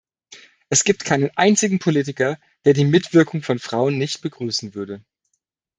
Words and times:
Es 0.69 0.83
gibt 0.83 1.05
keinen 1.05 1.29
einzigen 1.37 1.77
Politiker, 1.77 2.39
der 2.65 2.73
die 2.73 2.85
Mitwirkung 2.85 3.43
von 3.43 3.59
Frauen 3.59 3.99
nicht 3.99 4.23
begrüßen 4.23 4.73
würde. 4.73 5.05